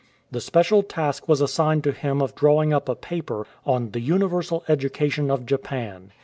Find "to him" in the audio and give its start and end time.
1.83-2.23